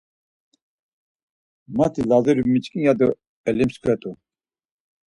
[1.75, 3.07] Mati Lazuri miçkin ya do
[3.49, 4.11] elimsket̆u.